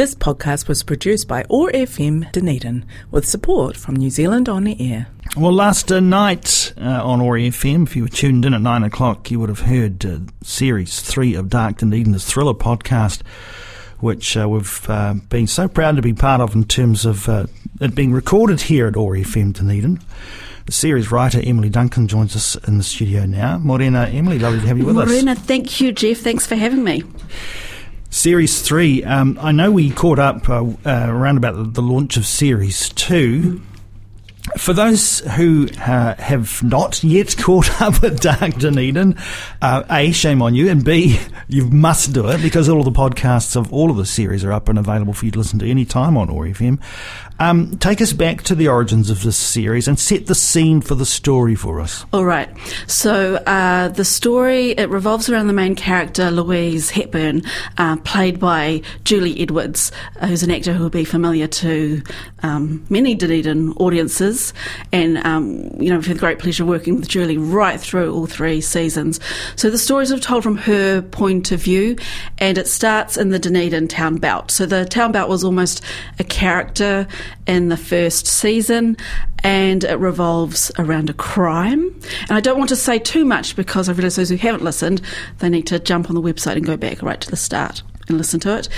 This 0.00 0.14
podcast 0.14 0.66
was 0.66 0.82
produced 0.82 1.28
by 1.28 1.44
OAR 1.50 1.70
FM 1.72 2.32
Dunedin 2.32 2.86
with 3.10 3.28
support 3.28 3.76
from 3.76 3.96
New 3.96 4.08
Zealand 4.08 4.48
On 4.48 4.64
the 4.64 4.74
Air. 4.80 5.08
Well, 5.36 5.52
last 5.52 5.92
uh, 5.92 6.00
night 6.00 6.72
uh, 6.80 7.04
on 7.04 7.20
OAR 7.20 7.36
FM, 7.36 7.82
if 7.82 7.94
you 7.94 8.04
were 8.04 8.08
tuned 8.08 8.46
in 8.46 8.54
at 8.54 8.62
9 8.62 8.82
o'clock, 8.82 9.30
you 9.30 9.38
would 9.38 9.50
have 9.50 9.60
heard 9.60 10.06
uh, 10.06 10.20
Series 10.42 11.00
3 11.00 11.34
of 11.34 11.50
Dark 11.50 11.76
Dunedin's 11.76 12.24
Thriller 12.24 12.54
podcast, 12.54 13.20
which 13.98 14.38
uh, 14.38 14.48
we've 14.48 14.88
uh, 14.88 15.12
been 15.28 15.46
so 15.46 15.68
proud 15.68 15.96
to 15.96 16.02
be 16.02 16.14
part 16.14 16.40
of 16.40 16.54
in 16.54 16.64
terms 16.64 17.04
of 17.04 17.28
uh, 17.28 17.44
it 17.82 17.94
being 17.94 18.14
recorded 18.14 18.62
here 18.62 18.86
at 18.86 18.96
OAR 18.96 19.16
FM 19.16 19.52
Dunedin. 19.52 20.00
The 20.64 20.72
series 20.72 21.12
writer 21.12 21.42
Emily 21.44 21.68
Duncan 21.68 22.08
joins 22.08 22.34
us 22.34 22.54
in 22.66 22.78
the 22.78 22.84
studio 22.84 23.26
now. 23.26 23.58
Morena, 23.58 24.08
Emily, 24.10 24.38
lovely 24.38 24.60
to 24.60 24.66
have 24.66 24.78
you 24.78 24.86
with 24.86 24.96
Morena, 24.96 25.10
us. 25.10 25.24
Morena, 25.24 25.34
thank 25.34 25.78
you, 25.78 25.92
Jeff. 25.92 26.16
Thanks 26.16 26.46
for 26.46 26.56
having 26.56 26.82
me. 26.82 27.02
Series 28.12 28.60
3, 28.62 29.04
um, 29.04 29.38
I 29.40 29.52
know 29.52 29.70
we 29.70 29.88
caught 29.90 30.18
up 30.18 30.48
uh, 30.48 30.64
uh, 30.64 31.06
around 31.08 31.36
about 31.36 31.74
the, 31.74 31.80
launch 31.80 32.16
of 32.16 32.26
Series 32.26 32.88
2. 32.88 33.62
For 34.56 34.72
those 34.72 35.20
who 35.20 35.68
uh, 35.78 36.16
have 36.16 36.60
not 36.64 37.04
yet 37.04 37.36
caught 37.38 37.80
up 37.80 38.02
with 38.02 38.18
Dark 38.18 38.56
Dunedin, 38.56 39.16
uh, 39.62 39.84
A, 39.88 40.10
shame 40.10 40.42
on 40.42 40.56
you, 40.56 40.68
and 40.68 40.84
B, 40.84 41.20
you 41.46 41.66
must 41.66 42.12
do 42.12 42.28
it 42.30 42.42
because 42.42 42.68
all 42.68 42.80
of 42.80 42.84
the 42.84 42.90
podcasts 42.90 43.54
of 43.54 43.72
all 43.72 43.92
of 43.92 43.96
the 43.96 44.06
series 44.06 44.44
are 44.44 44.52
up 44.52 44.68
and 44.68 44.76
available 44.76 45.12
for 45.12 45.26
you 45.26 45.30
to 45.30 45.38
listen 45.38 45.60
to 45.60 45.70
any 45.70 45.84
time 45.84 46.16
on 46.16 46.28
OAR 46.30 46.46
FM. 46.46 46.80
Um, 47.40 47.78
take 47.78 48.02
us 48.02 48.12
back 48.12 48.42
to 48.42 48.54
the 48.54 48.68
origins 48.68 49.08
of 49.08 49.22
this 49.22 49.36
series 49.36 49.88
and 49.88 49.98
set 49.98 50.26
the 50.26 50.34
scene 50.34 50.82
for 50.82 50.94
the 50.94 51.06
story 51.06 51.54
for 51.54 51.80
us. 51.80 52.04
All 52.12 52.26
right. 52.26 52.50
So 52.86 53.36
uh, 53.36 53.88
the 53.88 54.04
story 54.04 54.72
it 54.72 54.90
revolves 54.90 55.30
around 55.30 55.46
the 55.46 55.54
main 55.54 55.74
character 55.74 56.30
Louise 56.30 56.90
Hepburn, 56.90 57.42
uh, 57.78 57.96
played 57.98 58.38
by 58.38 58.82
Julie 59.04 59.40
Edwards, 59.40 59.90
uh, 60.20 60.26
who's 60.26 60.42
an 60.42 60.50
actor 60.50 60.74
who 60.74 60.82
will 60.82 60.90
be 60.90 61.04
familiar 61.04 61.46
to 61.46 62.02
um, 62.42 62.84
many 62.90 63.14
Dunedin 63.14 63.72
audiences, 63.78 64.52
and 64.92 65.18
um, 65.18 65.70
you 65.80 65.88
know 65.88 65.96
we've 65.96 66.06
had 66.06 66.16
the 66.16 66.20
great 66.20 66.38
pleasure 66.38 66.66
working 66.66 66.96
with 66.96 67.08
Julie 67.08 67.38
right 67.38 67.80
through 67.80 68.12
all 68.12 68.26
three 68.26 68.60
seasons. 68.60 69.18
So 69.56 69.70
the 69.70 69.78
stories 69.78 70.12
are 70.12 70.18
told 70.18 70.42
from 70.42 70.56
her 70.58 71.00
point 71.00 71.52
of 71.52 71.62
view, 71.62 71.96
and 72.38 72.58
it 72.58 72.68
starts 72.68 73.16
in 73.16 73.30
the 73.30 73.38
Dunedin 73.38 73.88
town 73.88 74.16
belt. 74.16 74.50
So 74.50 74.66
the 74.66 74.84
town 74.84 75.12
belt 75.12 75.30
was 75.30 75.42
almost 75.42 75.82
a 76.18 76.24
character 76.24 77.06
in 77.46 77.68
the 77.68 77.76
first 77.76 78.26
season, 78.26 78.96
and 79.42 79.84
it 79.84 79.98
revolves 79.98 80.70
around 80.78 81.10
a 81.10 81.14
crime. 81.14 81.94
And 82.28 82.32
I 82.32 82.40
don't 82.40 82.58
want 82.58 82.70
to 82.70 82.76
say 82.76 82.98
too 82.98 83.24
much 83.24 83.56
because 83.56 83.88
I 83.88 83.92
realise 83.92 84.16
those 84.16 84.28
who 84.28 84.36
haven't 84.36 84.62
listened, 84.62 85.02
they 85.38 85.48
need 85.48 85.66
to 85.68 85.78
jump 85.78 86.08
on 86.08 86.14
the 86.14 86.22
website 86.22 86.56
and 86.56 86.64
go 86.64 86.76
back 86.76 87.02
right 87.02 87.20
to 87.20 87.30
the 87.30 87.36
start 87.36 87.82
and 88.08 88.18
listen 88.18 88.40
to 88.40 88.56
it. 88.56 88.68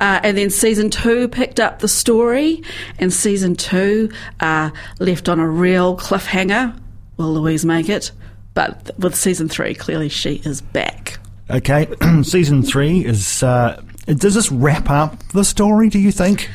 Uh, 0.00 0.20
and 0.22 0.36
then 0.36 0.50
season 0.50 0.90
two 0.90 1.28
picked 1.28 1.60
up 1.60 1.78
the 1.78 1.88
story, 1.88 2.62
and 2.98 3.12
season 3.12 3.54
two 3.54 4.10
uh, 4.40 4.70
left 4.98 5.28
on 5.28 5.38
a 5.38 5.48
real 5.48 5.96
cliffhanger. 5.96 6.78
Will 7.16 7.34
Louise 7.34 7.64
make 7.64 7.88
it? 7.88 8.12
But 8.54 8.90
with 8.98 9.14
season 9.14 9.48
three, 9.48 9.74
clearly 9.74 10.08
she 10.08 10.42
is 10.44 10.60
back. 10.60 11.18
Okay, 11.50 11.88
season 12.22 12.62
three 12.62 13.04
is. 13.04 13.42
Uh, 13.42 13.82
does 14.06 14.34
this 14.34 14.50
wrap 14.50 14.90
up 14.90 15.22
the 15.28 15.44
story? 15.44 15.88
Do 15.90 15.98
you 15.98 16.12
think? 16.12 16.50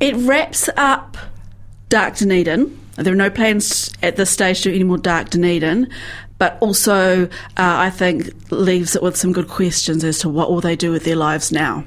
It 0.00 0.14
wraps 0.16 0.68
up 0.76 1.16
Dark 1.88 2.16
Dunedin. 2.16 2.78
There 2.96 3.12
are 3.12 3.16
no 3.16 3.30
plans 3.30 3.92
at 4.02 4.16
this 4.16 4.30
stage 4.30 4.62
to 4.62 4.70
do 4.70 4.74
any 4.74 4.84
more 4.84 4.98
Dark 4.98 5.30
Dunedin, 5.30 5.88
but 6.38 6.58
also 6.60 7.24
uh, 7.26 7.28
I 7.56 7.90
think 7.90 8.30
leaves 8.50 8.96
it 8.96 9.02
with 9.02 9.16
some 9.16 9.32
good 9.32 9.48
questions 9.48 10.04
as 10.04 10.18
to 10.20 10.28
what 10.28 10.50
will 10.50 10.60
they 10.60 10.76
do 10.76 10.92
with 10.92 11.04
their 11.04 11.16
lives 11.16 11.52
now. 11.52 11.84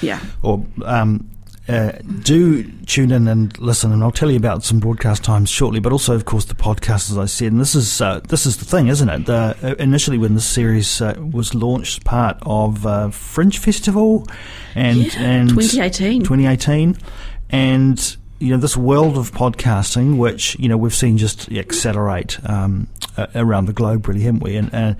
Yeah. 0.00 0.20
Or 0.42 0.64
um, 0.84 1.28
uh, 1.68 1.92
do 2.22 2.64
tune 2.86 3.10
in 3.10 3.28
and 3.28 3.58
listen, 3.58 3.92
and 3.92 4.02
I'll 4.02 4.10
tell 4.10 4.30
you 4.30 4.36
about 4.36 4.64
some 4.64 4.80
broadcast 4.80 5.22
times 5.22 5.50
shortly. 5.50 5.80
But 5.80 5.92
also, 5.92 6.14
of 6.14 6.24
course, 6.24 6.46
the 6.46 6.54
podcast, 6.54 7.10
as 7.10 7.18
I 7.18 7.26
said, 7.26 7.52
and 7.52 7.60
this 7.60 7.74
is 7.74 8.00
uh, 8.00 8.20
this 8.20 8.46
is 8.46 8.56
the 8.56 8.64
thing, 8.64 8.88
isn't 8.88 9.08
it? 9.08 9.28
Uh, 9.28 9.54
initially, 9.78 10.16
when 10.16 10.34
this 10.34 10.46
series 10.46 11.02
uh, 11.02 11.14
was 11.18 11.54
launched, 11.54 12.04
part 12.04 12.38
of 12.42 12.86
uh, 12.86 13.10
Fringe 13.10 13.58
Festival, 13.58 14.26
and 14.74 15.12
yeah, 15.12 15.20
and 15.20 15.50
2018, 15.50 16.22
2018, 16.22 16.96
and 17.50 18.16
you 18.40 18.50
know 18.50 18.56
this 18.56 18.76
world 18.76 19.18
of 19.18 19.32
podcasting, 19.32 20.16
which 20.16 20.56
you 20.58 20.68
know 20.68 20.76
we've 20.76 20.94
seen 20.94 21.18
just 21.18 21.50
accelerate 21.50 22.38
um, 22.48 22.86
around 23.34 23.66
the 23.66 23.72
globe, 23.72 24.06
really, 24.06 24.20
haven't 24.20 24.42
we? 24.42 24.56
And, 24.56 24.72
and 24.72 24.96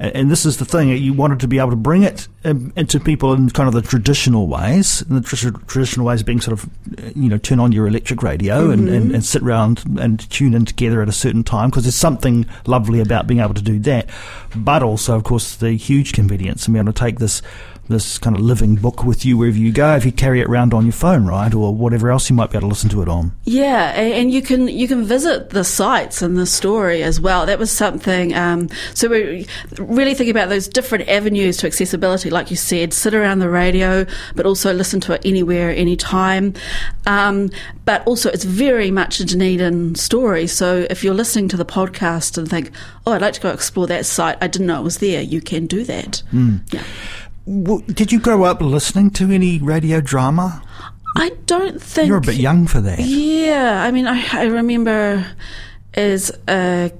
and 0.00 0.30
this 0.30 0.44
is 0.44 0.56
the 0.56 0.64
thing 0.64 0.88
you 0.88 1.12
wanted 1.12 1.40
to 1.40 1.48
be 1.48 1.58
able 1.58 1.70
to 1.70 1.76
bring 1.76 2.02
it 2.02 2.26
um, 2.44 2.72
into 2.74 2.98
people 2.98 3.32
in 3.32 3.48
kind 3.50 3.68
of 3.68 3.74
the 3.74 3.82
traditional 3.82 4.48
ways, 4.48 5.02
and 5.02 5.16
the 5.16 5.20
tr- 5.20 5.50
traditional 5.66 6.06
ways 6.06 6.22
being 6.22 6.40
sort 6.40 6.58
of 6.58 6.68
you 7.16 7.28
know 7.28 7.38
turn 7.38 7.60
on 7.60 7.70
your 7.70 7.86
electric 7.86 8.22
radio 8.22 8.62
mm-hmm. 8.62 8.72
and, 8.72 8.88
and, 8.88 9.14
and, 9.14 9.24
sit 9.24 9.42
around 9.42 9.84
and 10.00 10.28
tune 10.30 10.54
in 10.54 10.64
together 10.64 11.00
at 11.00 11.08
a 11.08 11.12
certain 11.12 11.44
time 11.44 11.70
because 11.70 11.84
there's 11.84 11.94
something 11.94 12.44
lovely 12.66 13.00
about 13.00 13.26
being 13.26 13.40
able 13.40 13.54
to 13.54 13.62
do 13.62 13.78
that, 13.78 14.08
but 14.56 14.82
also 14.82 15.14
of 15.14 15.22
course 15.22 15.54
the 15.56 15.72
huge 15.72 16.12
convenience 16.12 16.66
and 16.66 16.74
being 16.74 16.84
able 16.84 16.92
to 16.92 16.98
take 16.98 17.20
this 17.20 17.40
this 17.90 18.18
kind 18.18 18.36
of 18.36 18.42
living 18.42 18.76
book 18.76 19.04
with 19.04 19.24
you 19.24 19.36
wherever 19.36 19.58
you 19.58 19.72
go 19.72 19.96
if 19.96 20.04
you 20.04 20.12
carry 20.12 20.40
it 20.40 20.46
around 20.46 20.72
on 20.72 20.86
your 20.86 20.92
phone, 20.92 21.26
right, 21.26 21.52
or 21.52 21.74
whatever 21.74 22.10
else 22.10 22.30
you 22.30 22.36
might 22.36 22.50
be 22.50 22.56
able 22.56 22.68
to 22.68 22.68
listen 22.68 22.88
to 22.90 23.02
it 23.02 23.08
on. 23.08 23.36
Yeah, 23.44 23.90
and 24.00 24.30
you 24.30 24.42
can 24.42 24.68
you 24.68 24.88
can 24.88 25.04
visit 25.04 25.50
the 25.50 25.64
sites 25.64 26.22
and 26.22 26.38
the 26.38 26.46
story 26.46 27.02
as 27.02 27.20
well. 27.20 27.46
That 27.46 27.58
was 27.58 27.70
something. 27.70 28.34
Um, 28.34 28.68
so 28.94 29.08
we 29.08 29.46
really 29.78 30.14
think 30.14 30.30
about 30.30 30.48
those 30.48 30.68
different 30.68 31.08
avenues 31.08 31.56
to 31.58 31.66
accessibility, 31.66 32.30
like 32.30 32.50
you 32.50 32.56
said, 32.56 32.92
sit 32.92 33.14
around 33.14 33.40
the 33.40 33.50
radio, 33.50 34.06
but 34.34 34.46
also 34.46 34.72
listen 34.72 35.00
to 35.00 35.12
it 35.12 35.22
anywhere, 35.24 35.70
anytime. 35.70 36.54
Um, 37.06 37.50
but 37.84 38.06
also, 38.06 38.30
it's 38.30 38.44
very 38.44 38.90
much 38.90 39.20
a 39.20 39.24
Dunedin 39.24 39.96
story. 39.96 40.46
So 40.46 40.86
if 40.88 41.02
you're 41.02 41.14
listening 41.14 41.48
to 41.48 41.56
the 41.56 41.64
podcast 41.64 42.38
and 42.38 42.48
think, 42.48 42.70
"Oh, 43.06 43.12
I'd 43.12 43.20
like 43.20 43.34
to 43.34 43.40
go 43.40 43.50
explore 43.50 43.86
that 43.88 44.06
site," 44.06 44.38
I 44.40 44.46
didn't 44.46 44.68
know 44.68 44.80
it 44.80 44.84
was 44.84 44.98
there. 44.98 45.20
You 45.22 45.40
can 45.40 45.66
do 45.66 45.84
that. 45.84 46.22
Mm. 46.32 46.60
Yeah. 46.72 46.82
Did 47.46 48.12
you 48.12 48.20
grow 48.20 48.44
up 48.44 48.60
listening 48.60 49.10
to 49.12 49.30
any 49.30 49.58
radio 49.58 50.00
drama? 50.00 50.62
I 51.16 51.30
don't 51.46 51.82
think 51.82 52.08
you're 52.08 52.18
a 52.18 52.20
bit 52.20 52.36
young 52.36 52.66
for 52.66 52.80
that. 52.80 53.00
Yeah, 53.00 53.82
I 53.82 53.90
mean, 53.90 54.06
I, 54.06 54.24
I 54.32 54.44
remember 54.44 55.26
as 55.94 56.30
a 56.48 56.92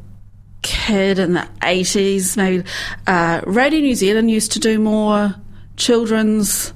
kid 0.62 1.19
in 1.19 1.34
the 1.34 1.49
eighties, 1.62 2.37
maybe 2.37 2.65
uh, 3.06 3.41
Radio 3.47 3.81
New 3.81 3.95
Zealand 3.95 4.31
used 4.31 4.53
to 4.53 4.59
do 4.59 4.79
more 4.79 5.34
children's 5.77 6.73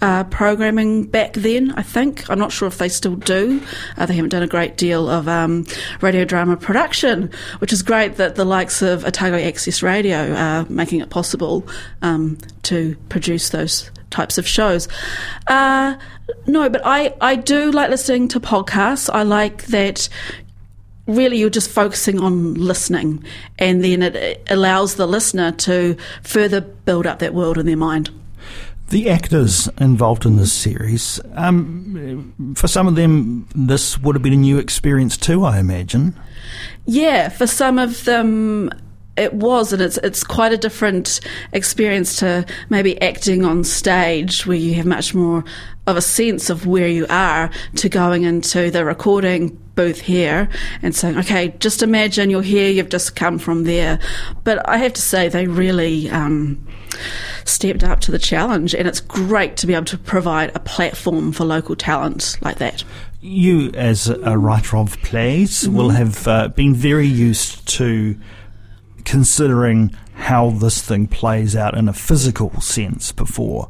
uh, 0.00 0.24
programming 0.24 1.04
back 1.04 1.32
then, 1.34 1.72
I 1.72 1.82
think. 1.82 2.28
I'm 2.28 2.38
not 2.38 2.52
sure 2.52 2.68
if 2.68 2.78
they 2.78 2.88
still 2.88 3.16
do. 3.16 3.62
Uh, 3.96 4.06
they 4.06 4.14
haven't 4.14 4.30
done 4.30 4.42
a 4.42 4.46
great 4.46 4.76
deal 4.76 5.08
of 5.08 5.28
um, 5.28 5.66
radio 6.00 6.24
drama 6.24 6.56
production, 6.56 7.30
which 7.58 7.72
is 7.72 7.82
great 7.82 8.16
that 8.16 8.34
the 8.36 8.44
likes 8.44 8.82
of 8.82 9.04
Otago 9.04 9.38
Access 9.38 9.82
Radio 9.82 10.34
are 10.34 10.66
making 10.68 11.00
it 11.00 11.10
possible 11.10 11.66
um, 12.02 12.38
to 12.64 12.96
produce 13.08 13.50
those 13.50 13.90
types 14.10 14.38
of 14.38 14.46
shows. 14.46 14.88
Uh, 15.46 15.96
no, 16.46 16.68
but 16.68 16.82
I, 16.84 17.14
I 17.20 17.36
do 17.36 17.70
like 17.70 17.90
listening 17.90 18.28
to 18.28 18.40
podcasts. 18.40 19.08
I 19.12 19.22
like 19.22 19.66
that 19.66 20.08
really 21.06 21.38
you're 21.38 21.48
just 21.48 21.70
focusing 21.70 22.20
on 22.20 22.54
listening 22.54 23.22
and 23.60 23.84
then 23.84 24.02
it 24.02 24.42
allows 24.50 24.96
the 24.96 25.06
listener 25.06 25.52
to 25.52 25.96
further 26.22 26.60
build 26.60 27.06
up 27.06 27.20
that 27.20 27.32
world 27.32 27.58
in 27.58 27.66
their 27.66 27.76
mind. 27.76 28.10
The 28.88 29.10
actors 29.10 29.68
involved 29.80 30.26
in 30.26 30.36
this 30.36 30.52
series, 30.52 31.20
um, 31.34 32.54
for 32.56 32.68
some 32.68 32.86
of 32.86 32.94
them, 32.94 33.48
this 33.54 33.98
would 33.98 34.14
have 34.14 34.22
been 34.22 34.32
a 34.32 34.36
new 34.36 34.58
experience 34.58 35.16
too, 35.16 35.44
I 35.44 35.58
imagine. 35.58 36.16
Yeah, 36.84 37.28
for 37.28 37.48
some 37.48 37.80
of 37.80 38.04
them, 38.04 38.70
it 39.16 39.34
was, 39.34 39.72
and 39.72 39.82
it's 39.82 39.96
it's 39.98 40.22
quite 40.22 40.52
a 40.52 40.56
different 40.56 41.20
experience 41.52 42.16
to 42.16 42.46
maybe 42.68 43.00
acting 43.02 43.44
on 43.44 43.64
stage, 43.64 44.46
where 44.46 44.56
you 44.56 44.74
have 44.74 44.86
much 44.86 45.14
more 45.14 45.42
of 45.88 45.96
a 45.96 46.02
sense 46.02 46.48
of 46.48 46.66
where 46.66 46.88
you 46.88 47.06
are, 47.08 47.50
to 47.76 47.88
going 47.88 48.22
into 48.22 48.70
the 48.70 48.84
recording 48.84 49.58
booth 49.74 50.00
here 50.00 50.48
and 50.82 50.94
saying, 50.94 51.18
"Okay, 51.18 51.54
just 51.58 51.82
imagine 51.82 52.30
you're 52.30 52.42
here. 52.42 52.70
You've 52.70 52.90
just 52.90 53.16
come 53.16 53.38
from 53.38 53.64
there." 53.64 53.98
But 54.44 54.68
I 54.68 54.76
have 54.76 54.92
to 54.92 55.02
say, 55.02 55.28
they 55.28 55.48
really. 55.48 56.08
Um, 56.08 56.64
stepped 57.48 57.84
up 57.84 58.00
to 58.00 58.10
the 58.10 58.18
challenge, 58.18 58.74
and 58.74 58.86
it's 58.86 59.00
great 59.00 59.56
to 59.58 59.66
be 59.66 59.74
able 59.74 59.84
to 59.86 59.98
provide 59.98 60.54
a 60.54 60.60
platform 60.60 61.32
for 61.32 61.44
local 61.44 61.76
talent 61.76 62.36
like 62.40 62.58
that. 62.58 62.84
You, 63.20 63.70
as 63.72 64.08
a 64.08 64.36
writer 64.38 64.76
of 64.76 65.00
plays, 65.02 65.62
mm-hmm. 65.62 65.74
will 65.74 65.90
have 65.90 66.28
uh, 66.28 66.48
been 66.48 66.74
very 66.74 67.06
used 67.06 67.66
to 67.68 68.16
considering 69.04 69.96
how 70.14 70.50
this 70.50 70.82
thing 70.82 71.06
plays 71.06 71.54
out 71.54 71.76
in 71.76 71.88
a 71.88 71.92
physical 71.92 72.60
sense 72.60 73.12
before. 73.12 73.68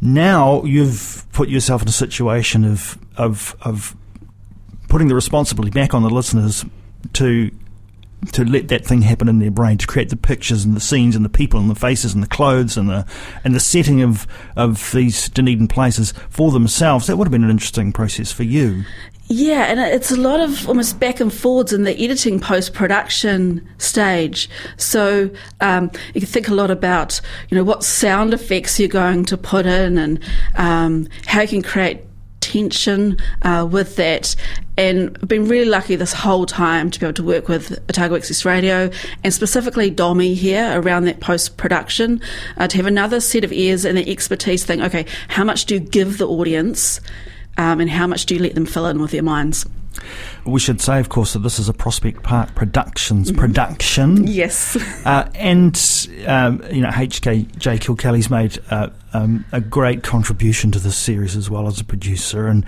Now 0.00 0.62
you've 0.64 1.24
put 1.32 1.48
yourself 1.48 1.82
in 1.82 1.88
a 1.88 1.92
situation 1.92 2.64
of 2.64 2.98
of 3.16 3.56
of 3.62 3.96
putting 4.88 5.08
the 5.08 5.14
responsibility 5.14 5.70
back 5.70 5.92
on 5.92 6.02
the 6.02 6.10
listeners 6.10 6.64
to 7.14 7.50
to 8.32 8.44
let 8.44 8.68
that 8.68 8.84
thing 8.84 9.02
happen 9.02 9.28
in 9.28 9.38
their 9.38 9.50
brain 9.50 9.78
to 9.78 9.86
create 9.86 10.10
the 10.10 10.16
pictures 10.16 10.64
and 10.64 10.74
the 10.74 10.80
scenes 10.80 11.14
and 11.14 11.24
the 11.24 11.30
people 11.30 11.60
and 11.60 11.70
the 11.70 11.74
faces 11.74 12.14
and 12.14 12.22
the 12.22 12.28
clothes 12.28 12.76
and 12.76 12.88
the 12.88 13.06
and 13.44 13.54
the 13.54 13.60
setting 13.60 14.02
of 14.02 14.26
of 14.56 14.90
these 14.92 15.28
Dunedin 15.28 15.68
places 15.68 16.12
for 16.28 16.50
themselves. 16.50 17.06
That 17.06 17.16
would 17.16 17.26
have 17.26 17.32
been 17.32 17.44
an 17.44 17.50
interesting 17.50 17.92
process 17.92 18.32
for 18.32 18.42
you. 18.42 18.84
Yeah, 19.30 19.64
and 19.64 19.78
it's 19.78 20.10
a 20.10 20.16
lot 20.16 20.40
of 20.40 20.66
almost 20.68 20.98
back 20.98 21.20
and 21.20 21.32
forwards 21.32 21.74
in 21.74 21.82
the 21.82 22.02
editing 22.02 22.40
post 22.40 22.72
production 22.72 23.66
stage. 23.76 24.48
So 24.78 25.30
um, 25.60 25.90
you 26.14 26.22
can 26.22 26.28
think 26.28 26.48
a 26.48 26.54
lot 26.54 26.70
about 26.70 27.20
you 27.50 27.56
know 27.56 27.64
what 27.64 27.84
sound 27.84 28.32
effects 28.32 28.80
you're 28.80 28.88
going 28.88 29.26
to 29.26 29.36
put 29.36 29.66
in 29.66 29.98
and 29.98 30.24
um, 30.56 31.08
how 31.26 31.42
you 31.42 31.48
can 31.48 31.62
create 31.62 32.00
tension 32.50 33.16
uh, 33.42 33.66
with 33.70 33.96
that. 33.96 34.34
And 34.76 35.18
been 35.26 35.48
really 35.48 35.68
lucky 35.68 35.96
this 35.96 36.12
whole 36.12 36.46
time 36.46 36.90
to 36.90 37.00
be 37.00 37.06
able 37.06 37.14
to 37.14 37.24
work 37.24 37.48
with 37.48 37.72
Otago 37.90 38.14
Access 38.14 38.44
Radio 38.44 38.90
and 39.24 39.34
specifically 39.34 39.90
Domi 39.90 40.34
here 40.34 40.80
around 40.80 41.04
that 41.06 41.18
post 41.18 41.56
production 41.56 42.20
uh, 42.58 42.68
to 42.68 42.76
have 42.76 42.86
another 42.86 43.20
set 43.20 43.42
of 43.42 43.52
ears 43.52 43.84
and 43.84 43.98
the 43.98 44.08
expertise 44.08 44.64
thing. 44.64 44.80
Okay, 44.80 45.04
how 45.26 45.42
much 45.42 45.64
do 45.64 45.74
you 45.74 45.80
give 45.80 46.18
the 46.18 46.28
audience? 46.28 47.00
um, 47.58 47.80
and 47.80 47.90
how 47.90 48.06
much 48.06 48.24
do 48.24 48.34
you 48.34 48.40
let 48.40 48.54
them 48.54 48.64
fill 48.64 48.86
in 48.86 49.02
with 49.02 49.10
their 49.10 49.22
minds? 49.22 49.66
We 50.46 50.60
should 50.60 50.80
say, 50.80 51.00
of 51.00 51.08
course, 51.08 51.32
that 51.32 51.40
this 51.40 51.58
is 51.58 51.68
a 51.68 51.74
Prospect 51.74 52.22
Park 52.22 52.54
Productions 52.54 53.30
mm-hmm. 53.30 53.40
production. 53.40 54.26
Yes. 54.26 54.76
Uh, 55.04 55.28
and, 55.34 55.74
um, 56.26 56.62
you 56.70 56.80
know, 56.80 56.90
HK 56.90 57.58
J. 57.58 57.78
Kilkelly's 57.78 58.30
made 58.30 58.58
uh, 58.70 58.90
um, 59.12 59.44
a 59.52 59.60
great 59.60 60.02
contribution 60.02 60.70
to 60.72 60.78
this 60.78 60.96
series 60.96 61.36
as 61.36 61.48
well 61.48 61.66
as 61.66 61.80
a 61.80 61.84
producer. 61.84 62.46
And 62.46 62.64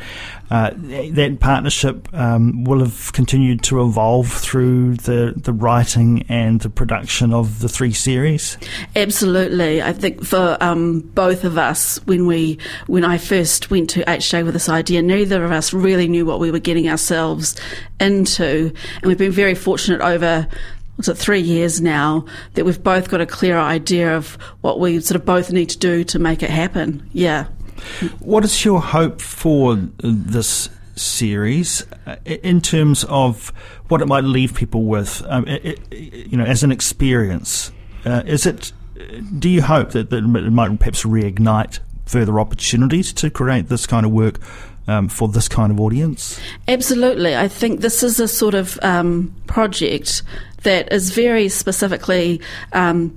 uh, 0.51 0.71
that 0.75 1.39
partnership 1.41 2.09
um, 2.15 2.65
will 2.65 2.81
have 2.81 3.13
continued 3.13 3.63
to 3.65 3.83
evolve 3.83 4.33
through 4.33 4.97
the, 4.97 5.35
the 5.37 5.53
writing 5.53 6.25
and 6.29 6.61
the 6.61 6.71
production 6.71 7.33
of 7.33 7.61
the 7.61 7.69
three 7.69 7.93
series. 7.93 8.57
Absolutely, 8.97 9.83
I 9.83 9.93
think 9.93 10.25
for 10.25 10.57
um, 10.61 11.01
both 11.01 11.45
of 11.45 11.59
us, 11.59 11.99
when 12.07 12.27
we 12.27 12.59
when 12.87 13.05
I 13.05 13.19
first 13.19 13.71
went 13.71 13.91
to 13.91 14.03
HJ 14.05 14.45
with 14.45 14.55
this 14.55 14.69
idea, 14.69 15.03
neither 15.03 15.45
of 15.45 15.53
us 15.53 15.73
really 15.73 16.09
knew 16.09 16.27
what 16.27 16.41
we 16.41 16.51
were 16.51 16.59
getting 16.59 16.89
ourselves 16.89 17.57
into, 18.01 18.73
and 18.97 19.05
we've 19.05 19.19
been 19.19 19.33
very 19.33 19.55
fortunate 19.55 20.01
over 20.01 20.49
what's 21.01 21.09
it, 21.09 21.17
three 21.17 21.41
years 21.41 21.81
now, 21.81 22.27
that 22.55 22.67
we've 22.67 22.83
both 22.83 23.09
got 23.09 23.23
a 23.23 23.27
clear 23.27 23.59
idea 23.59 24.15
of 24.15 24.35
what 24.61 24.79
we 24.79 25.01
sort 25.01 25.19
of 25.19 25.25
both 25.25 25.51
need 25.51 25.71
to 25.71 25.79
do 25.79 26.05
to 26.05 26.19
make 26.19 26.43
it 26.43 26.51
happen. 26.51 27.09
Yeah. 27.15 27.47
What 28.19 28.45
is 28.45 28.67
your 28.67 28.83
hope 28.83 29.23
for 29.23 29.77
this 29.77 30.69
series 30.97 31.87
uh, 32.07 32.17
in 32.27 32.61
terms 32.61 33.05
of 33.05 33.49
what 33.89 34.03
it 34.03 34.09
might 34.09 34.25
leave 34.25 34.55
people 34.55 34.85
with, 34.85 35.23
um, 35.27 35.49
it, 35.49 35.81
it, 35.91 36.27
you 36.27 36.37
know, 36.37 36.45
as 36.45 36.63
an 36.63 36.71
experience? 36.71 37.73
Uh, 38.05 38.23
is 38.27 38.45
it? 38.45 38.73
Do 39.39 39.49
you 39.49 39.63
hope 39.63 39.93
that, 39.93 40.11
that 40.11 40.19
it 40.19 40.51
might 40.51 40.79
perhaps 40.79 41.05
reignite 41.05 41.79
further 42.05 42.39
opportunities 42.39 43.15
to 43.15 43.31
create 43.31 43.69
this 43.69 43.87
kind 43.87 44.05
of 44.05 44.13
work 44.13 44.39
um, 44.91 45.09
for 45.09 45.29
this 45.29 45.49
kind 45.49 45.73
of 45.73 45.81
audience? 45.81 46.41
Absolutely. 46.69 47.37
I 47.37 47.49
think 47.49 47.81
this 47.81 48.03
is 48.03 48.21
a 48.21 48.29
sort 48.29 48.55
of 48.55 48.79
um, 48.83 49.35
project 49.47 50.23
that 50.63 50.93
is 50.93 51.11
very 51.11 51.49
specifically 51.49 52.41
um, 52.73 53.17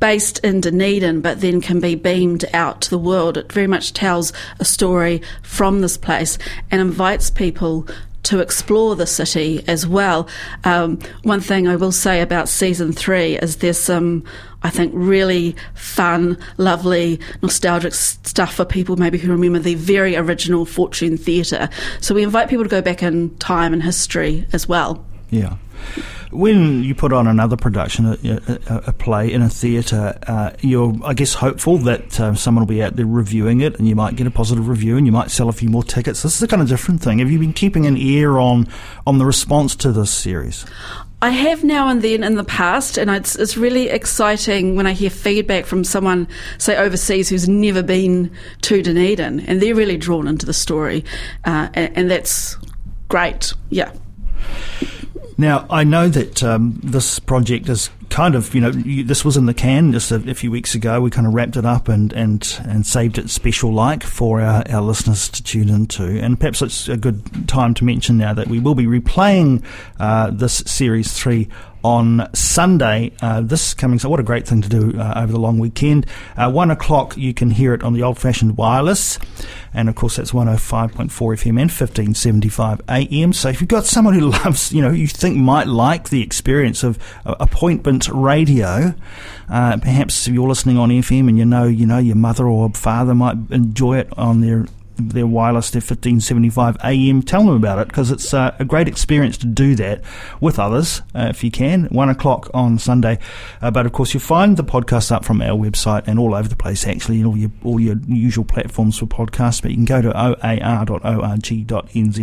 based 0.00 0.38
in 0.38 0.60
Dunedin, 0.62 1.20
but 1.20 1.40
then 1.40 1.60
can 1.60 1.78
be 1.78 1.94
beamed 1.94 2.46
out 2.54 2.80
to 2.82 2.90
the 2.90 2.98
world. 2.98 3.36
It 3.36 3.52
very 3.52 3.66
much 3.66 3.92
tells 3.92 4.32
a 4.58 4.64
story 4.64 5.22
from 5.42 5.82
this 5.82 5.96
place 5.96 6.38
and 6.70 6.80
invites 6.80 7.30
people 7.30 7.86
to 8.24 8.40
explore 8.40 8.96
the 8.96 9.06
city 9.06 9.64
as 9.66 9.86
well. 9.86 10.28
Um, 10.64 10.98
one 11.22 11.40
thing 11.40 11.66
I 11.66 11.76
will 11.76 11.92
say 11.92 12.20
about 12.20 12.48
season 12.48 12.92
three 12.92 13.38
is 13.38 13.56
there's 13.56 13.78
some, 13.78 14.24
I 14.62 14.70
think, 14.70 14.92
really 14.94 15.56
fun, 15.74 16.38
lovely, 16.58 17.20
nostalgic 17.42 17.94
stuff 17.94 18.54
for 18.54 18.64
people 18.64 18.96
maybe 18.96 19.18
who 19.18 19.32
remember 19.32 19.58
the 19.58 19.74
very 19.74 20.16
original 20.16 20.64
Fortune 20.64 21.16
Theatre. 21.16 21.68
So 22.00 22.14
we 22.14 22.22
invite 22.22 22.48
people 22.48 22.64
to 22.64 22.70
go 22.70 22.82
back 22.82 23.02
in 23.02 23.36
time 23.38 23.72
and 23.72 23.82
history 23.82 24.46
as 24.52 24.68
well. 24.68 25.04
Yeah. 25.30 25.56
When 26.30 26.84
you 26.84 26.94
put 26.94 27.12
on 27.12 27.26
another 27.26 27.56
production, 27.56 28.06
a, 28.06 28.16
a, 28.68 28.82
a 28.88 28.92
play 28.92 29.32
in 29.32 29.42
a 29.42 29.48
theatre, 29.48 30.16
uh, 30.26 30.50
you're, 30.60 30.94
I 31.04 31.12
guess, 31.14 31.34
hopeful 31.34 31.78
that 31.78 32.20
um, 32.20 32.36
someone 32.36 32.62
will 32.62 32.68
be 32.68 32.82
out 32.82 32.96
there 32.96 33.06
reviewing 33.06 33.60
it 33.60 33.78
and 33.78 33.88
you 33.88 33.96
might 33.96 34.14
get 34.14 34.26
a 34.26 34.30
positive 34.30 34.68
review 34.68 34.96
and 34.96 35.06
you 35.06 35.12
might 35.12 35.30
sell 35.30 35.48
a 35.48 35.52
few 35.52 35.68
more 35.68 35.82
tickets. 35.82 36.22
This 36.22 36.36
is 36.36 36.42
a 36.42 36.46
kind 36.46 36.62
of 36.62 36.68
different 36.68 37.02
thing. 37.02 37.18
Have 37.18 37.30
you 37.30 37.38
been 37.38 37.52
keeping 37.52 37.86
an 37.86 37.96
ear 37.96 38.38
on, 38.38 38.68
on 39.06 39.18
the 39.18 39.26
response 39.26 39.74
to 39.76 39.90
this 39.92 40.10
series? 40.10 40.64
I 41.22 41.30
have 41.30 41.64
now 41.64 41.88
and 41.88 42.00
then 42.00 42.22
in 42.22 42.36
the 42.36 42.44
past, 42.44 42.96
and 42.96 43.10
it's, 43.10 43.36
it's 43.36 43.56
really 43.56 43.90
exciting 43.90 44.76
when 44.76 44.86
I 44.86 44.92
hear 44.92 45.10
feedback 45.10 45.66
from 45.66 45.84
someone, 45.84 46.26
say 46.56 46.76
overseas, 46.76 47.28
who's 47.28 47.46
never 47.46 47.82
been 47.82 48.30
to 48.62 48.82
Dunedin, 48.82 49.40
and 49.40 49.60
they're 49.60 49.74
really 49.74 49.98
drawn 49.98 50.26
into 50.26 50.46
the 50.46 50.54
story, 50.54 51.04
uh, 51.44 51.68
and, 51.74 51.96
and 51.98 52.10
that's 52.10 52.56
great. 53.08 53.52
Yeah. 53.68 53.92
Now, 55.40 55.64
I 55.70 55.84
know 55.84 56.10
that 56.10 56.42
um, 56.42 56.78
this 56.82 57.18
project 57.18 57.70
is 57.70 57.88
kind 58.10 58.34
of, 58.34 58.54
you 58.54 58.60
know, 58.60 58.68
you, 58.68 59.02
this 59.04 59.24
was 59.24 59.38
in 59.38 59.46
the 59.46 59.54
can 59.54 59.90
just 59.90 60.10
a, 60.10 60.16
a, 60.30 60.34
few 60.34 60.50
weeks 60.50 60.74
ago. 60.74 61.00
We 61.00 61.08
kind 61.08 61.26
of 61.26 61.32
wrapped 61.32 61.56
it 61.56 61.64
up 61.64 61.88
and, 61.88 62.12
and, 62.12 62.60
and 62.66 62.84
saved 62.84 63.16
it 63.16 63.30
special 63.30 63.72
like 63.72 64.02
for 64.02 64.42
our, 64.42 64.62
our 64.68 64.82
listeners 64.82 65.30
to 65.30 65.42
tune 65.42 65.70
into. 65.70 66.04
And 66.04 66.38
perhaps 66.38 66.60
it's 66.60 66.90
a 66.90 66.96
good 66.98 67.48
time 67.48 67.72
to 67.72 67.84
mention 67.86 68.18
now 68.18 68.34
that 68.34 68.48
we 68.48 68.60
will 68.60 68.74
be 68.74 68.84
replaying 68.84 69.64
uh, 69.98 70.30
this 70.30 70.58
series 70.66 71.10
three 71.14 71.48
on 71.82 72.28
Sunday. 72.34 73.12
Uh, 73.20 73.40
this 73.40 73.74
coming, 73.74 73.98
so 73.98 74.08
what 74.08 74.20
a 74.20 74.22
great 74.22 74.46
thing 74.46 74.62
to 74.62 74.68
do 74.68 74.98
uh, 74.98 75.14
over 75.16 75.32
the 75.32 75.38
long 75.38 75.58
weekend. 75.58 76.06
Uh, 76.36 76.50
one 76.50 76.70
o'clock, 76.70 77.16
you 77.16 77.34
can 77.34 77.50
hear 77.50 77.74
it 77.74 77.82
on 77.82 77.92
the 77.92 78.02
old 78.02 78.18
fashioned 78.18 78.56
wireless. 78.56 79.18
And 79.72 79.88
of 79.88 79.94
course, 79.94 80.16
that's 80.16 80.32
105.4 80.32 81.08
FM 81.08 81.48
and 81.50 81.70
1575 81.70 82.80
AM. 82.88 83.32
So 83.32 83.48
if 83.48 83.60
you've 83.60 83.68
got 83.68 83.86
someone 83.86 84.14
who 84.14 84.30
loves, 84.44 84.72
you 84.72 84.82
know, 84.82 84.90
you 84.90 85.06
think 85.06 85.36
might 85.36 85.66
like 85.66 86.10
the 86.10 86.22
experience 86.22 86.82
of 86.82 86.98
appointment 87.24 88.08
radio, 88.08 88.94
uh, 89.48 89.76
perhaps 89.78 90.28
you're 90.28 90.48
listening 90.48 90.78
on 90.78 90.90
FM 90.90 91.28
and 91.28 91.38
you 91.38 91.44
know, 91.44 91.64
you 91.64 91.86
know, 91.86 91.98
your 91.98 92.16
mother 92.16 92.46
or 92.48 92.70
father 92.70 93.14
might 93.14 93.36
enjoy 93.50 93.98
it 93.98 94.08
on 94.16 94.40
their 94.40 94.66
their 95.08 95.26
wireless, 95.26 95.70
their 95.70 95.80
1575 95.80 96.76
AM. 96.84 97.22
Tell 97.22 97.44
them 97.44 97.56
about 97.56 97.78
it 97.78 97.88
because 97.88 98.10
it's 98.10 98.32
uh, 98.32 98.54
a 98.58 98.64
great 98.64 98.88
experience 98.88 99.36
to 99.38 99.46
do 99.46 99.74
that 99.76 100.02
with 100.40 100.58
others 100.58 101.02
uh, 101.14 101.28
if 101.30 101.42
you 101.42 101.50
can. 101.50 101.84
One 101.86 102.08
o'clock 102.08 102.50
on 102.54 102.78
Sunday. 102.78 103.18
Uh, 103.60 103.70
but 103.70 103.86
of 103.86 103.92
course, 103.92 104.14
you'll 104.14 104.20
find 104.20 104.56
the 104.56 104.64
podcast 104.64 105.10
up 105.12 105.24
from 105.24 105.42
our 105.42 105.56
website 105.56 106.06
and 106.06 106.18
all 106.18 106.34
over 106.34 106.48
the 106.48 106.56
place 106.56 106.86
actually, 106.86 107.24
all 107.24 107.36
your 107.36 107.50
all 107.64 107.80
your 107.80 107.96
usual 108.06 108.44
platforms 108.44 108.98
for 108.98 109.06
podcasts. 109.06 109.62
But 109.62 109.70
you 109.70 109.76
can 109.76 109.84
go 109.86 110.02
to 110.02 110.10
oar.org.nz 110.10 110.70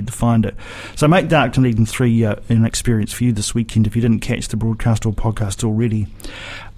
to 0.07 0.13
find 0.13 0.45
it. 0.45 0.55
So 0.95 1.07
make 1.07 1.27
Dark 1.27 1.53
Dunedin 1.53 1.85
3 1.85 2.25
uh, 2.25 2.35
an 2.49 2.65
experience 2.65 3.11
for 3.13 3.23
you 3.23 3.31
this 3.31 3.53
weekend 3.55 3.87
if 3.87 3.95
you 3.95 4.01
didn't 4.01 4.19
catch 4.19 4.47
the 4.47 4.57
broadcast 4.57 5.05
or 5.05 5.13
podcast 5.13 5.63
already. 5.63 6.07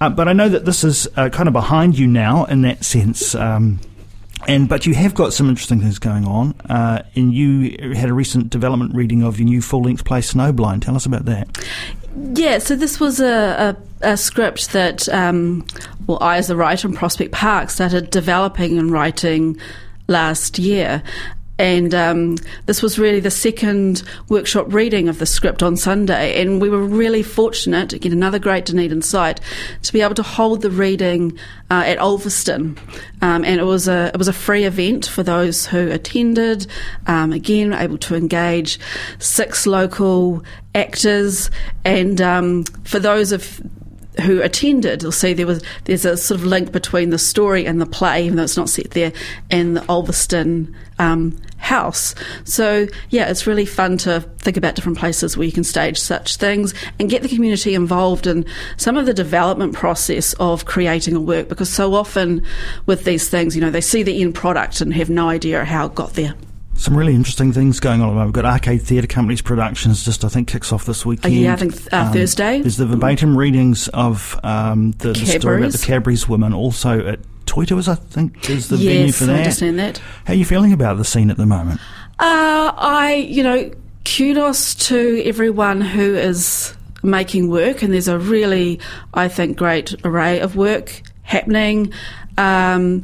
Uh, 0.00 0.08
but 0.08 0.28
I 0.28 0.32
know 0.32 0.48
that 0.48 0.64
this 0.64 0.82
is 0.82 1.08
uh, 1.16 1.28
kind 1.28 1.46
of 1.46 1.52
behind 1.52 1.98
you 1.98 2.06
now 2.06 2.44
in 2.46 2.62
that 2.62 2.84
sense. 2.84 3.34
Um, 3.34 3.80
and 4.48 4.68
but 4.68 4.86
you 4.86 4.94
have 4.94 5.14
got 5.14 5.32
some 5.32 5.48
interesting 5.48 5.80
things 5.80 5.98
going 5.98 6.26
on, 6.26 6.54
uh, 6.68 7.02
and 7.14 7.32
you 7.32 7.94
had 7.94 8.08
a 8.08 8.14
recent 8.14 8.50
development 8.50 8.94
reading 8.94 9.22
of 9.22 9.38
your 9.38 9.46
new 9.46 9.62
full-length 9.62 10.04
play 10.04 10.20
Snowblind. 10.20 10.82
Tell 10.82 10.96
us 10.96 11.06
about 11.06 11.24
that. 11.26 11.48
Yeah, 12.34 12.58
so 12.58 12.74
this 12.74 12.98
was 12.98 13.20
a, 13.20 13.76
a, 14.02 14.10
a 14.12 14.16
script 14.16 14.72
that, 14.72 15.08
um, 15.10 15.64
well, 16.06 16.18
I 16.20 16.38
as 16.38 16.50
a 16.50 16.56
writer 16.56 16.88
in 16.88 16.94
Prospect 16.94 17.32
Park 17.32 17.70
started 17.70 18.10
developing 18.10 18.78
and 18.78 18.90
writing 18.90 19.56
last 20.08 20.58
year. 20.58 21.02
And 21.60 21.94
um, 21.94 22.36
this 22.64 22.80
was 22.80 22.98
really 22.98 23.20
the 23.20 23.30
second 23.30 24.02
workshop 24.30 24.72
reading 24.72 25.10
of 25.10 25.18
the 25.18 25.26
script 25.26 25.62
on 25.62 25.76
Sunday. 25.76 26.40
And 26.40 26.58
we 26.58 26.70
were 26.70 26.82
really 26.82 27.22
fortunate, 27.22 27.92
again, 27.92 28.12
another 28.12 28.38
great 28.38 28.64
Dunedin 28.64 29.02
site, 29.02 29.40
to 29.82 29.92
be 29.92 30.00
able 30.00 30.14
to 30.14 30.22
hold 30.22 30.62
the 30.62 30.70
reading 30.70 31.38
uh, 31.70 31.82
at 31.84 31.98
Olveston. 31.98 32.78
Um, 33.20 33.44
and 33.44 33.60
it 33.60 33.64
was, 33.64 33.88
a, 33.88 34.06
it 34.06 34.16
was 34.16 34.26
a 34.26 34.32
free 34.32 34.64
event 34.64 35.04
for 35.04 35.22
those 35.22 35.66
who 35.66 35.90
attended. 35.90 36.66
Um, 37.06 37.30
again, 37.34 37.74
able 37.74 37.98
to 37.98 38.14
engage 38.14 38.80
six 39.18 39.66
local 39.66 40.42
actors. 40.74 41.50
And 41.84 42.22
um, 42.22 42.64
for 42.84 42.98
those 42.98 43.32
of 43.32 43.60
who 44.22 44.42
attended 44.42 45.02
will 45.02 45.12
see 45.12 45.32
there 45.32 45.46
was 45.46 45.62
there's 45.84 46.04
a 46.04 46.16
sort 46.16 46.40
of 46.40 46.44
link 46.44 46.72
between 46.72 47.10
the 47.10 47.18
story 47.18 47.66
and 47.66 47.80
the 47.80 47.86
play, 47.86 48.24
even 48.24 48.36
though 48.36 48.42
it's 48.42 48.56
not 48.56 48.68
set 48.68 48.90
there, 48.90 49.12
and 49.50 49.76
the 49.76 49.80
Olveston 49.82 50.74
um, 50.98 51.38
house. 51.60 52.14
So 52.44 52.88
yeah, 53.10 53.30
it's 53.30 53.46
really 53.46 53.66
fun 53.66 53.98
to 53.98 54.20
think 54.38 54.56
about 54.56 54.74
different 54.74 54.98
places 54.98 55.36
where 55.36 55.46
you 55.46 55.52
can 55.52 55.64
stage 55.64 56.00
such 56.00 56.36
things 56.36 56.74
and 56.98 57.08
get 57.08 57.22
the 57.22 57.28
community 57.28 57.74
involved 57.74 58.26
in 58.26 58.44
some 58.76 58.96
of 58.96 59.06
the 59.06 59.14
development 59.14 59.74
process 59.74 60.32
of 60.34 60.64
creating 60.64 61.14
a 61.14 61.20
work. 61.20 61.48
Because 61.48 61.68
so 61.68 61.94
often 61.94 62.44
with 62.86 63.04
these 63.04 63.28
things, 63.28 63.54
you 63.54 63.60
know, 63.60 63.70
they 63.70 63.80
see 63.80 64.02
the 64.02 64.20
end 64.20 64.34
product 64.34 64.80
and 64.80 64.92
have 64.94 65.10
no 65.10 65.28
idea 65.28 65.64
how 65.64 65.86
it 65.86 65.94
got 65.94 66.14
there. 66.14 66.34
Some 66.74 66.96
really 66.96 67.14
interesting 67.14 67.52
things 67.52 67.78
going 67.78 68.00
on. 68.00 68.24
We've 68.24 68.32
got 68.32 68.46
Arcade 68.46 68.80
Theatre 68.80 69.06
Company's 69.06 69.42
productions 69.42 70.02
just, 70.02 70.24
I 70.24 70.28
think, 70.28 70.48
kicks 70.48 70.72
off 70.72 70.86
this 70.86 71.04
weekend. 71.04 71.34
Oh, 71.34 71.36
yeah, 71.36 71.52
I 71.52 71.56
think 71.56 71.74
uh, 71.92 71.96
um, 71.98 72.12
Thursday. 72.14 72.62
There's 72.62 72.78
the 72.78 72.86
verbatim 72.86 73.36
readings 73.36 73.88
of 73.88 74.40
um, 74.42 74.92
the, 74.92 75.12
the, 75.12 75.26
story 75.26 75.58
about 75.58 75.72
the 75.72 75.78
Cadbury's 75.78 76.26
women 76.26 76.54
also 76.54 77.06
at 77.06 77.20
Toitū, 77.50 77.88
I 77.88 77.96
think, 77.96 78.48
is 78.48 78.68
the 78.68 78.76
yes, 78.76 78.94
venue 78.94 79.12
for 79.12 79.24
that. 79.24 79.34
I 79.34 79.38
understand 79.38 79.78
that. 79.80 79.98
How 80.24 80.32
are 80.32 80.36
you 80.36 80.44
feeling 80.44 80.72
about 80.72 80.98
the 80.98 81.04
scene 81.04 81.30
at 81.30 81.36
the 81.36 81.46
moment? 81.46 81.80
Uh, 82.20 82.72
I, 82.76 83.26
you 83.28 83.42
know, 83.42 83.70
kudos 84.04 84.74
to 84.86 85.22
everyone 85.24 85.80
who 85.80 86.14
is 86.14 86.74
making 87.02 87.50
work, 87.50 87.82
and 87.82 87.92
there's 87.92 88.08
a 88.08 88.18
really, 88.18 88.78
I 89.14 89.28
think, 89.28 89.56
great 89.56 89.94
array 90.04 90.38
of 90.40 90.54
work 90.54 91.02
happening. 91.22 91.92
Um, 92.38 93.02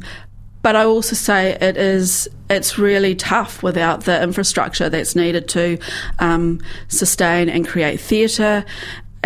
but 0.61 0.75
I 0.75 0.85
also 0.85 1.15
say 1.15 1.51
it 1.51 1.77
is 1.77 2.27
it's 2.49 2.77
really 2.77 3.15
tough 3.15 3.63
without 3.63 4.05
the 4.05 4.21
infrastructure 4.21 4.89
that's 4.89 5.15
needed 5.15 5.47
to 5.49 5.77
um, 6.19 6.59
sustain 6.87 7.49
and 7.49 7.67
create 7.67 7.99
theatre. 7.99 8.65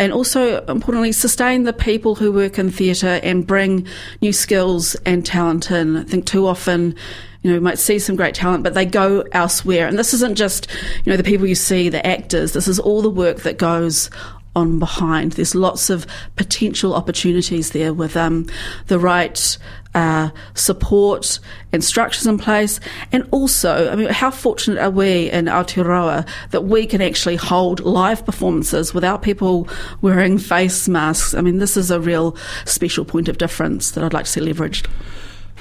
And 0.01 0.11
also, 0.11 0.65
importantly, 0.65 1.11
sustain 1.11 1.61
the 1.63 1.73
people 1.73 2.15
who 2.15 2.31
work 2.31 2.57
in 2.57 2.71
theatre 2.71 3.19
and 3.21 3.45
bring 3.45 3.85
new 4.19 4.33
skills 4.33 4.95
and 5.05 5.23
talent 5.23 5.69
in. 5.69 5.95
I 5.95 6.03
think 6.05 6.25
too 6.25 6.47
often, 6.47 6.95
you 7.43 7.51
know, 7.51 7.53
we 7.53 7.59
might 7.59 7.77
see 7.77 7.99
some 7.99 8.15
great 8.15 8.33
talent, 8.33 8.63
but 8.63 8.73
they 8.73 8.83
go 8.83 9.23
elsewhere. 9.31 9.87
And 9.87 9.99
this 9.99 10.11
isn't 10.15 10.39
just, 10.39 10.67
you 11.05 11.11
know, 11.11 11.17
the 11.17 11.23
people 11.23 11.45
you 11.45 11.53
see, 11.53 11.87
the 11.87 12.03
actors. 12.03 12.53
This 12.53 12.67
is 12.67 12.79
all 12.79 13.03
the 13.03 13.11
work 13.11 13.41
that 13.41 13.59
goes 13.59 14.09
on 14.55 14.79
behind. 14.79 15.33
There's 15.33 15.55
lots 15.55 15.89
of 15.89 16.05
potential 16.35 16.93
opportunities 16.93 17.71
there 17.71 17.93
with 17.93 18.17
um, 18.17 18.47
the 18.87 18.99
right 18.99 19.57
uh, 19.93 20.29
support 20.53 21.39
and 21.71 21.83
structures 21.83 22.27
in 22.27 22.37
place. 22.37 22.79
And 23.11 23.27
also, 23.31 23.91
I 23.91 23.95
mean, 23.95 24.09
how 24.09 24.31
fortunate 24.31 24.79
are 24.79 24.89
we 24.89 25.29
in 25.31 25.45
Aotearoa 25.45 26.27
that 26.51 26.61
we 26.61 26.85
can 26.85 27.01
actually 27.01 27.37
hold 27.37 27.79
live 27.81 28.25
performances 28.25 28.93
without 28.93 29.21
people 29.21 29.67
wearing 30.01 30.37
face 30.37 30.87
masks? 30.87 31.33
I 31.33 31.41
mean, 31.41 31.59
this 31.59 31.77
is 31.77 31.91
a 31.91 31.99
real 31.99 32.35
special 32.65 33.05
point 33.05 33.27
of 33.29 33.37
difference 33.37 33.91
that 33.91 34.03
I'd 34.03 34.13
like 34.13 34.25
to 34.25 34.31
see 34.31 34.41
leveraged. 34.41 34.87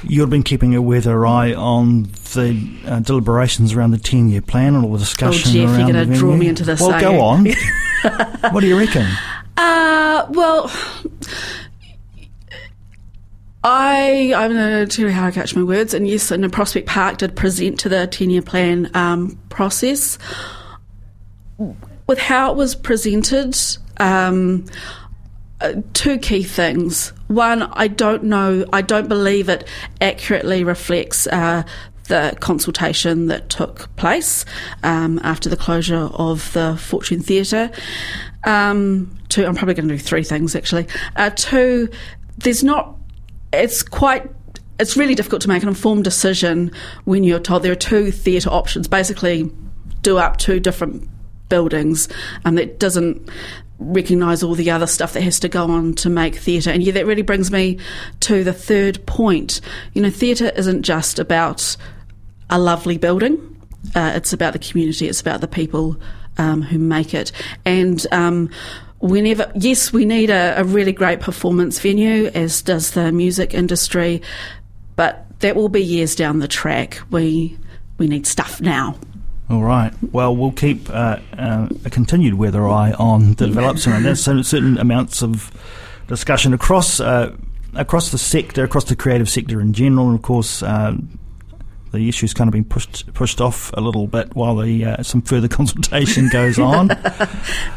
You've 0.03 0.31
been 0.31 0.43
keeping 0.43 0.75
a 0.75 0.81
weather 0.81 1.27
eye 1.27 1.53
on 1.53 2.05
the 2.33 2.81
uh, 2.87 3.01
deliberations 3.01 3.75
around 3.75 3.91
the 3.91 3.99
10 3.99 4.31
year 4.31 4.41
plan 4.41 4.75
and 4.75 4.85
all 4.85 4.93
the 4.93 4.99
discussion 4.99 5.51
oh, 5.51 5.53
Jeff, 5.53 5.69
around 5.69 5.79
you're 5.79 5.93
going 5.93 6.11
to 6.11 6.17
draw 6.17 6.35
me 6.35 6.49
into 6.49 6.65
this. 6.65 6.81
Well, 6.81 6.99
go 7.01 7.21
on. 7.21 7.47
what 8.51 8.61
do 8.61 8.67
you 8.67 8.79
reckon? 8.79 9.07
Uh, 9.57 10.27
well, 10.31 10.71
I 13.63 14.33
I'm 14.35 14.53
going 14.53 14.87
to 14.87 14.97
tell 14.97 15.07
you 15.07 15.13
how 15.13 15.27
I 15.27 15.31
catch 15.31 15.55
my 15.55 15.63
words. 15.63 15.93
And 15.93 16.09
yes, 16.09 16.31
in 16.31 16.49
Prospect 16.51 16.87
Park 16.87 17.19
did 17.19 17.37
present 17.37 17.79
to 17.81 17.89
the 17.89 18.07
ten 18.07 18.31
year 18.31 18.43
plan 18.43 18.91
um, 18.95 19.39
process. 19.49 20.19
With 22.07 22.19
how 22.19 22.51
it 22.51 22.57
was 22.57 22.75
presented, 22.75 23.57
um, 23.99 24.65
uh, 25.61 25.75
two 25.93 26.19
key 26.19 26.43
things. 26.43 27.13
One, 27.29 27.63
I 27.63 27.87
don't 27.87 28.25
know, 28.25 28.65
I 28.73 28.83
don't 28.83 29.09
believe 29.09 29.49
it 29.49 29.69
accurately 30.01 30.65
reflects 30.65 31.27
uh, 31.29 31.63
the 32.11 32.37
consultation 32.41 33.27
that 33.29 33.49
took 33.49 33.95
place 33.97 34.45
um, 34.83 35.19
after 35.23 35.49
the 35.49 35.57
closure 35.57 36.11
of 36.13 36.53
the 36.53 36.77
Fortune 36.77 37.23
Theatre. 37.23 37.71
Um, 38.45 39.19
two, 39.29 39.47
I'm 39.47 39.55
probably 39.55 39.75
going 39.75 39.89
to 39.89 39.95
do 39.95 39.99
three 39.99 40.25
things 40.25 40.55
actually. 40.55 40.87
Uh, 41.17 41.31
two, 41.31 41.89
there's 42.39 42.63
not 42.63 42.97
it's 43.53 43.83
quite 43.83 44.31
it's 44.79 44.97
really 44.97 45.15
difficult 45.15 45.43
to 45.43 45.49
make 45.49 45.63
an 45.63 45.69
informed 45.69 46.05
decision 46.05 46.73
when 47.05 47.23
you're 47.23 47.39
told 47.39 47.63
there 47.63 47.73
are 47.73 47.77
two 47.77 48.11
theatre 48.11 48.51
options. 48.51 48.89
Basically, 48.89 49.51
do 50.03 50.19
up 50.19 50.39
two 50.39 50.59
different 50.59 51.09
buildings, 51.49 52.09
and 52.45 52.57
that 52.57 52.79
doesn't 52.79 53.29
recognise 53.79 54.43
all 54.43 54.55
the 54.55 54.71
other 54.71 54.87
stuff 54.87 55.13
that 55.15 55.23
has 55.23 55.41
to 55.41 55.49
go 55.49 55.65
on 55.65 55.95
to 55.95 56.09
make 56.09 56.37
theatre. 56.37 56.71
And 56.71 56.83
yeah, 56.83 56.93
that 56.93 57.07
really 57.07 57.23
brings 57.23 57.51
me 57.51 57.79
to 58.21 58.45
the 58.45 58.53
third 58.53 59.05
point. 59.07 59.61
You 59.95 60.03
know, 60.03 60.11
theatre 60.11 60.51
isn't 60.57 60.83
just 60.83 61.19
about 61.19 61.77
a 62.51 62.59
lovely 62.59 62.99
building. 62.99 63.39
Uh, 63.95 64.13
it's 64.15 64.33
about 64.33 64.53
the 64.53 64.59
community. 64.59 65.09
It's 65.09 65.21
about 65.21 65.41
the 65.41 65.49
people 65.49 65.97
um, 66.37 66.63
who 66.63 66.79
make 66.79 67.15
it. 67.15 67.33
And 67.65 68.07
um, 68.13 68.51
whenever, 68.99 69.51
yes, 69.55 69.93
we 69.93 70.05
need 70.05 70.31
a, 70.31 70.61
a 70.61 70.65
really 70.65 70.93
great 70.93 71.21
performance 71.21 71.79
venue, 71.79 72.27
as 72.27 72.63
does 72.63 72.93
the 72.93 73.13
music 73.13 73.55
industry, 73.55 74.23
but 74.97 75.27
that 75.41 75.57
will 75.57 75.69
be 75.69 75.83
years 75.83 76.15
down 76.15 76.41
the 76.41 76.49
track. 76.49 77.01
We 77.11 77.59
we 77.99 78.07
need 78.07 78.27
stuff 78.27 78.61
now. 78.61 78.97
All 79.51 79.63
right. 79.63 79.93
Well, 80.13 80.35
we'll 80.35 80.53
keep 80.53 80.89
uh, 80.89 81.19
uh, 81.37 81.69
a 81.85 81.91
continued 81.91 82.35
weather 82.35 82.67
eye 82.67 82.93
on 82.93 83.35
the 83.35 83.47
developments, 83.47 83.87
and 83.87 84.05
there's 84.05 84.23
certain 84.23 84.79
amounts 84.79 85.23
of 85.23 85.51
discussion 86.07 86.55
across 86.55 87.01
uh, 87.01 87.35
across 87.75 88.11
the 88.11 88.19
sector, 88.19 88.65
across 88.65 88.85
the 88.85 88.97
creative 88.97 89.29
sector 89.29 89.61
in 89.61 89.73
general, 89.73 90.09
and 90.09 90.17
of 90.17 90.23
course. 90.23 90.63
The 91.93 92.09
issue's 92.09 92.33
kind 92.33 92.49
of 92.49 92.53
been 92.53 92.65
pushed 92.65 93.13
pushed 93.15 93.41
off 93.41 93.73
a 93.75 93.81
little 93.81 94.07
bit 94.07 94.35
while 94.37 94.57
the 94.57 94.85
uh, 94.85 95.03
some 95.03 95.23
further 95.23 95.49
consultation 95.59 96.29
goes 96.29 96.59
on. 96.59 96.91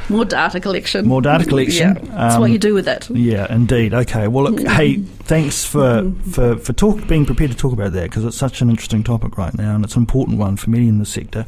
More 0.10 0.26
data 0.26 0.60
collection. 0.60 1.08
More 1.08 1.22
data 1.22 1.46
collection. 1.46 1.96
Yeah, 1.96 2.02
that's 2.16 2.36
um, 2.36 2.42
what 2.42 2.52
you 2.52 2.60
do 2.60 2.74
with 2.74 2.88
it. 2.88 3.10
Yeah, 3.10 3.54
indeed. 3.54 3.94
Okay. 3.94 4.28
Well, 4.28 4.52
look. 4.52 4.68
hey, 4.68 4.98
thanks 4.98 5.66
for 5.66 6.12
for 6.32 6.58
for 6.58 6.74
talk, 6.74 7.08
being 7.08 7.26
prepared 7.26 7.52
to 7.52 7.58
talk 7.58 7.74
about 7.74 7.94
that 7.94 8.04
because 8.04 8.26
it's 8.26 8.38
such 8.38 8.62
an 8.62 8.70
interesting 8.70 9.04
topic 9.04 9.38
right 9.38 9.54
now, 9.56 9.76
and 9.76 9.84
it's 9.84 9.96
an 9.96 10.02
important 10.02 10.38
one 10.38 10.58
for 10.58 10.70
many 10.70 10.88
in 10.88 11.00
the 11.00 11.06
sector. 11.06 11.46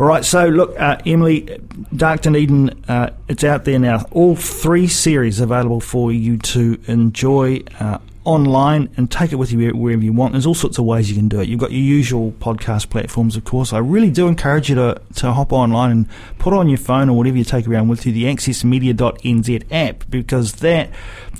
All 0.00 0.06
right, 0.06 0.24
so 0.24 0.48
look, 0.48 0.74
uh, 0.80 0.96
Emily, 1.06 1.60
Dark 1.94 2.22
Dunedin, 2.22 2.70
uh, 2.88 3.10
it's 3.28 3.44
out 3.44 3.64
there 3.66 3.78
now. 3.78 4.04
All 4.10 4.34
three 4.34 4.88
series 4.88 5.38
available 5.38 5.80
for 5.80 6.10
you 6.10 6.38
to 6.38 6.80
enjoy. 6.86 7.62
Uh, 7.78 7.98
online 8.24 8.88
and 8.96 9.10
take 9.10 9.32
it 9.32 9.36
with 9.36 9.52
you 9.52 9.74
wherever 9.74 10.02
you 10.02 10.12
want. 10.12 10.32
There's 10.32 10.46
all 10.46 10.54
sorts 10.54 10.78
of 10.78 10.84
ways 10.84 11.10
you 11.10 11.16
can 11.16 11.28
do 11.28 11.40
it. 11.40 11.48
You've 11.48 11.60
got 11.60 11.72
your 11.72 11.80
usual 11.80 12.32
podcast 12.32 12.88
platforms, 12.88 13.36
of 13.36 13.44
course. 13.44 13.72
I 13.72 13.78
really 13.78 14.10
do 14.10 14.28
encourage 14.28 14.68
you 14.68 14.76
to, 14.76 15.00
to 15.16 15.32
hop 15.32 15.52
online 15.52 15.90
and 15.90 16.08
put 16.38 16.52
on 16.52 16.68
your 16.68 16.78
phone 16.78 17.08
or 17.08 17.16
whatever 17.16 17.36
you 17.36 17.44
take 17.44 17.66
around 17.66 17.88
with 17.88 18.06
you 18.06 18.12
the 18.12 18.24
accessmedia.nz 18.24 19.64
app 19.70 20.04
because 20.08 20.54
that 20.54 20.90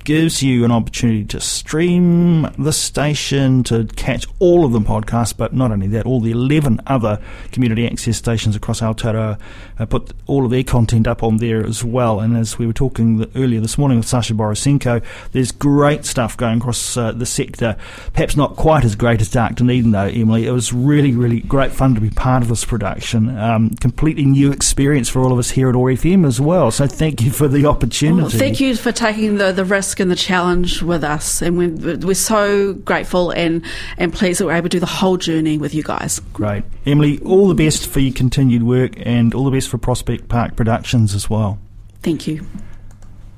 gives 0.04 0.42
you 0.42 0.64
an 0.64 0.72
opportunity 0.72 1.24
to 1.24 1.40
stream 1.40 2.48
the 2.58 2.72
station, 2.72 3.62
to 3.62 3.84
catch 3.94 4.26
all 4.40 4.64
of 4.64 4.72
the 4.72 4.80
podcasts, 4.80 5.36
but 5.36 5.52
not 5.52 5.70
only 5.70 5.86
that, 5.86 6.06
all 6.06 6.20
the 6.20 6.32
11 6.32 6.80
other 6.86 7.20
community 7.52 7.86
access 7.86 8.16
stations 8.16 8.56
across 8.56 8.80
Aotearoa 8.80 9.38
uh, 9.78 9.86
put 9.86 10.12
all 10.26 10.44
of 10.44 10.50
their 10.50 10.64
content 10.64 11.06
up 11.06 11.22
on 11.22 11.36
there 11.36 11.64
as 11.64 11.84
well. 11.84 12.20
And 12.20 12.36
as 12.36 12.58
we 12.58 12.66
were 12.66 12.72
talking 12.72 13.30
earlier 13.36 13.60
this 13.60 13.78
morning 13.78 13.98
with 13.98 14.08
Sasha 14.08 14.34
Borissenko, 14.34 15.02
there's 15.30 15.52
great 15.52 16.04
stuff 16.04 16.36
going 16.36 16.58
across 16.58 16.71
uh, 16.96 17.12
the 17.12 17.26
sector. 17.26 17.76
Perhaps 18.12 18.36
not 18.36 18.56
quite 18.56 18.84
as 18.84 18.94
great 18.94 19.20
as 19.20 19.28
Dark 19.28 19.56
Dunedin, 19.56 19.92
though, 19.92 20.06
Emily. 20.06 20.46
It 20.46 20.52
was 20.52 20.72
really, 20.72 21.12
really 21.12 21.40
great 21.40 21.72
fun 21.72 21.94
to 21.94 22.00
be 22.00 22.10
part 22.10 22.42
of 22.42 22.48
this 22.48 22.64
production. 22.64 23.36
Um, 23.38 23.70
completely 23.70 24.24
new 24.24 24.50
experience 24.50 25.08
for 25.08 25.22
all 25.22 25.32
of 25.32 25.38
us 25.38 25.50
here 25.50 25.68
at 25.68 25.76
OAR 25.76 25.90
FM 25.90 26.26
as 26.26 26.40
well. 26.40 26.70
So 26.70 26.86
thank 26.86 27.20
you 27.20 27.30
for 27.30 27.46
the 27.46 27.66
opportunity. 27.66 28.22
Well, 28.22 28.30
thank 28.30 28.58
you 28.60 28.74
for 28.74 28.90
taking 28.90 29.36
the, 29.36 29.52
the 29.52 29.64
risk 29.64 29.82
risk 29.82 30.00
and 30.00 30.10
the 30.10 30.16
challenge 30.16 30.80
with 30.80 31.04
us, 31.04 31.42
and 31.42 31.58
we're, 31.58 31.98
we're 31.98 32.14
so 32.14 32.72
grateful 32.72 33.30
and, 33.32 33.62
and 33.98 34.12
pleased 34.12 34.40
that 34.40 34.46
we're 34.46 34.54
able 34.54 34.68
to 34.68 34.76
do 34.76 34.80
the 34.80 34.86
whole 34.86 35.18
journey 35.18 35.58
with 35.58 35.74
you 35.74 35.82
guys. 35.82 36.20
Great. 36.32 36.64
Emily, 36.86 37.18
all 37.20 37.48
the 37.48 37.54
best 37.54 37.86
for 37.88 38.00
your 38.00 38.14
continued 38.14 38.62
work 38.62 38.92
and 39.04 39.34
all 39.34 39.44
the 39.44 39.50
best 39.50 39.68
for 39.68 39.76
Prospect 39.76 40.28
Park 40.28 40.56
Productions 40.56 41.14
as 41.14 41.28
well. 41.28 41.58
Thank 42.00 42.26
you. 42.26 42.46